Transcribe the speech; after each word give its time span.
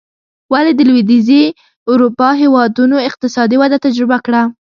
ولې 0.53 0.71
د 0.75 0.79
لوېدیځې 0.89 1.43
اروپا 1.91 2.29
هېوادونو 2.41 2.95
اقتصادي 3.09 3.57
وده 3.59 3.77
تجربه 3.85 4.17
کړه. 4.25 4.41